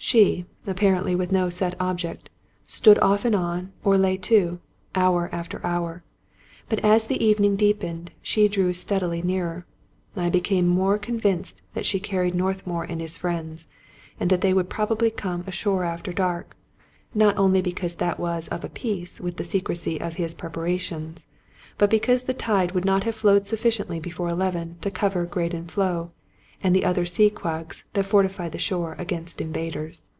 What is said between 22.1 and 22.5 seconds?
the